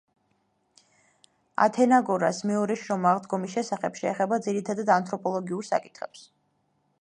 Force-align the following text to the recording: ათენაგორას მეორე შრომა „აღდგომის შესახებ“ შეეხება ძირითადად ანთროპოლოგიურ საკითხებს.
ათენაგორას 1.65 2.39
მეორე 2.51 2.77
შრომა 2.85 3.11
„აღდგომის 3.17 3.53
შესახებ“ 3.59 4.01
შეეხება 4.01 4.41
ძირითადად 4.47 4.91
ანთროპოლოგიურ 4.97 5.69
საკითხებს. 5.71 6.27